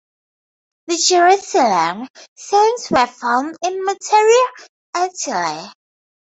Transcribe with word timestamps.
The 0.87 0.97
"Jerusalem" 0.97 2.07
scenes 2.35 2.89
were 2.89 3.05
filmed 3.05 3.55
in 3.63 3.85
Matera, 3.85 4.83
Italy. 4.95 5.71